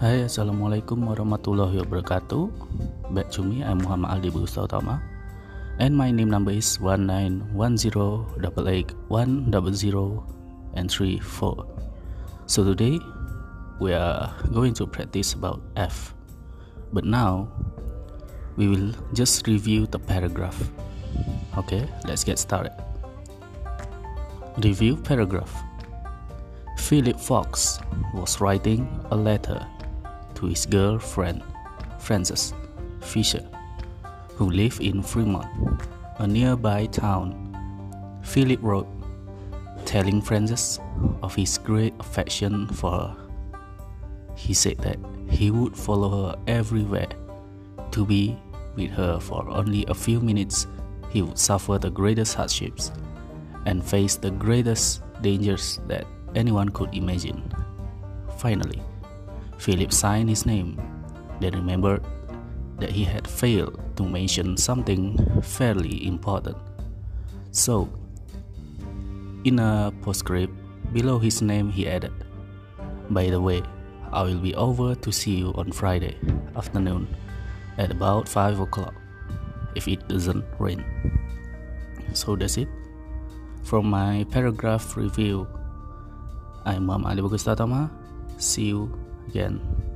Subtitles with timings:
[0.00, 2.48] Hai Assalamualaikum warahmatullahi wabarakatuh.
[3.12, 4.96] Back to me I'm Muhammad Aldi Utama.
[5.76, 8.96] And my name number is 1910888100
[10.72, 12.96] and 34 So today
[13.76, 16.16] we are going to practice about F.
[16.96, 17.52] But now
[18.56, 20.56] we will just review the paragraph.
[21.60, 22.72] Okay let's get started.
[24.64, 25.52] Review paragraph.
[26.80, 27.76] Philip Fox
[28.16, 29.60] was writing a letter
[30.40, 31.42] to his girlfriend,
[31.98, 32.54] Frances
[33.00, 33.46] Fisher,
[34.34, 35.46] who lived in Fremont,
[36.18, 37.36] a nearby town.
[38.22, 38.88] Philip wrote,
[39.84, 40.80] telling Frances
[41.22, 43.16] of his great affection for her.
[44.36, 44.98] He said that
[45.28, 47.08] he would follow her everywhere.
[47.92, 48.38] To be
[48.76, 50.66] with her for only a few minutes,
[51.10, 52.92] he would suffer the greatest hardships
[53.66, 57.42] and face the greatest dangers that anyone could imagine.
[58.38, 58.80] Finally,
[59.60, 60.80] Philip signed his name,
[61.38, 62.00] then remembered
[62.80, 66.56] that he had failed to mention something fairly important.
[67.52, 67.92] So,
[69.44, 70.56] in a postscript
[70.96, 72.12] below his name, he added,
[73.10, 73.60] By the way,
[74.12, 76.16] I will be over to see you on Friday
[76.56, 77.06] afternoon
[77.76, 78.94] at about 5 o'clock
[79.76, 80.82] if it doesn't rain.
[82.14, 82.68] So that's it.
[83.62, 85.46] From my paragraph review,
[86.64, 87.92] I'm Mom Ali Bagus Tatama.
[88.40, 88.88] See you
[89.30, 89.89] again